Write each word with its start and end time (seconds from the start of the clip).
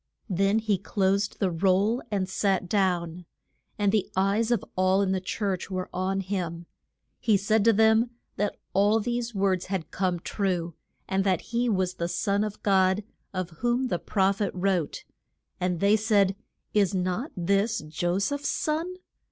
Then 0.31 0.57
he 0.57 0.79
closed 0.79 1.37
the 1.37 1.51
roll 1.51 2.01
and 2.09 2.27
sat 2.27 2.67
down. 2.67 3.25
And 3.77 3.91
the 3.91 4.09
eyes 4.15 4.49
of 4.49 4.65
all 4.75 5.03
in 5.03 5.11
the 5.11 5.21
church 5.21 5.69
were 5.69 5.89
on 5.93 6.21
him. 6.21 6.65
He 7.19 7.37
said 7.37 7.63
to 7.65 7.71
them 7.71 8.09
that 8.35 8.57
all 8.73 8.99
these 8.99 9.35
words 9.35 9.67
had 9.67 9.91
come 9.91 10.19
true, 10.19 10.73
and 11.07 11.23
that 11.23 11.41
he 11.53 11.69
was 11.69 11.93
the 11.93 12.07
Son 12.07 12.43
of 12.43 12.63
God, 12.63 13.03
of 13.31 13.51
whom 13.59 13.89
the 13.89 13.99
proph 13.99 14.41
et 14.41 14.49
wrote. 14.55 15.03
And 15.59 15.79
they 15.79 15.95
said, 15.95 16.35
Is 16.73 16.95
not 16.95 17.31
this 17.37 17.77
Jo 17.81 18.17
seph's 18.17 18.49
son? 18.49 18.95